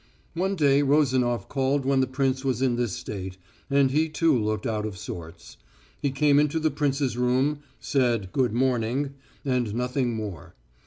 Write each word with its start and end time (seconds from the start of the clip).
One 0.33 0.55
day 0.55 0.81
Rozanof 0.81 1.47
called 1.47 1.85
when 1.85 1.99
the 1.99 2.07
prince 2.07 2.43
was 2.43 2.59
in 2.63 2.75
this 2.75 2.93
state, 2.93 3.37
and 3.69 3.91
he 3.91 4.09
too 4.09 4.35
looked 4.35 4.65
out 4.65 4.83
of 4.83 4.97
sorts. 4.97 5.57
He 6.01 6.09
came 6.09 6.39
into 6.39 6.59
the 6.59 6.71
prince's 6.71 7.17
room, 7.19 7.59
said 7.79 8.31
"Good 8.31 8.51
morning," 8.51 9.13
and 9.45 9.75
nothing 9.75 10.15
more. 10.15 10.55